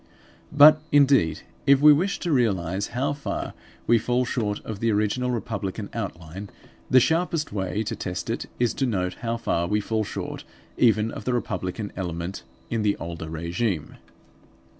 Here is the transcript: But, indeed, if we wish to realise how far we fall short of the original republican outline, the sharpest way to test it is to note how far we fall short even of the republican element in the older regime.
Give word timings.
But, 0.51 0.81
indeed, 0.91 1.41
if 1.67 1.79
we 1.79 1.93
wish 1.93 2.17
to 2.21 2.31
realise 2.31 2.87
how 2.87 3.13
far 3.13 3.53
we 3.85 3.99
fall 3.99 4.25
short 4.25 4.59
of 4.65 4.79
the 4.79 4.91
original 4.91 5.29
republican 5.29 5.91
outline, 5.93 6.49
the 6.89 6.99
sharpest 6.99 7.51
way 7.53 7.83
to 7.83 7.95
test 7.95 8.27
it 8.31 8.47
is 8.59 8.73
to 8.73 8.87
note 8.87 9.17
how 9.21 9.37
far 9.37 9.67
we 9.67 9.79
fall 9.79 10.03
short 10.03 10.43
even 10.75 11.11
of 11.11 11.25
the 11.25 11.33
republican 11.33 11.91
element 11.95 12.41
in 12.71 12.81
the 12.81 12.97
older 12.97 13.29
regime. 13.29 13.97